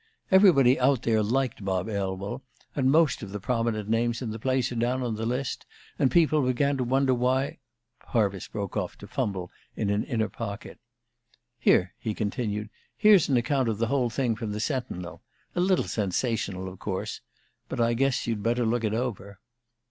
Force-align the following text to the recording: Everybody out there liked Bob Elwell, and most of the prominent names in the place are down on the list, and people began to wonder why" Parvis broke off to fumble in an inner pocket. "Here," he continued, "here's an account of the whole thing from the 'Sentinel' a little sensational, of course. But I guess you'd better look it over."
Everybody 0.31 0.79
out 0.79 1.03
there 1.03 1.21
liked 1.21 1.63
Bob 1.63 1.87
Elwell, 1.87 2.41
and 2.75 2.89
most 2.91 3.21
of 3.21 3.31
the 3.31 3.39
prominent 3.39 3.87
names 3.87 4.19
in 4.23 4.31
the 4.31 4.39
place 4.39 4.71
are 4.71 4.75
down 4.75 5.03
on 5.03 5.13
the 5.13 5.27
list, 5.27 5.67
and 5.99 6.09
people 6.09 6.41
began 6.41 6.75
to 6.77 6.83
wonder 6.83 7.13
why" 7.13 7.59
Parvis 8.07 8.47
broke 8.47 8.75
off 8.75 8.97
to 8.97 9.07
fumble 9.07 9.51
in 9.75 9.91
an 9.91 10.03
inner 10.05 10.27
pocket. 10.27 10.79
"Here," 11.59 11.93
he 11.99 12.15
continued, 12.15 12.71
"here's 12.97 13.29
an 13.29 13.37
account 13.37 13.69
of 13.69 13.77
the 13.77 13.89
whole 13.89 14.09
thing 14.09 14.35
from 14.35 14.53
the 14.53 14.59
'Sentinel' 14.59 15.21
a 15.55 15.61
little 15.61 15.85
sensational, 15.85 16.67
of 16.67 16.79
course. 16.79 17.21
But 17.69 17.79
I 17.79 17.93
guess 17.93 18.25
you'd 18.25 18.41
better 18.41 18.65
look 18.65 18.83
it 18.83 18.95
over." 18.95 19.39